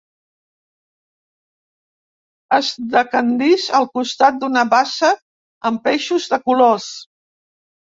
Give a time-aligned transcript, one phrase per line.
[2.59, 5.15] Es decandís al costat d'una bassa
[5.73, 6.95] amb peixos de colors.